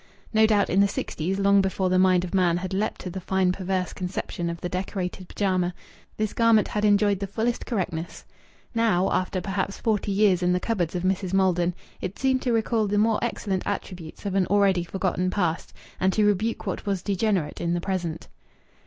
[0.33, 3.21] No doubt in the sixties, long before the mind of man had leaped to the
[3.21, 5.75] fine perverse conception of the decorated pyjama,
[6.17, 8.25] this garment had enjoyed the fullest correctness.
[8.73, 11.35] Now, after perhaps forty years in the cupboards of Mrs.
[11.35, 16.11] Maldon, it seemed to recall the more excellent attributes of an already forgotten past, and
[16.13, 18.27] to rebuke what was degenerate in the present.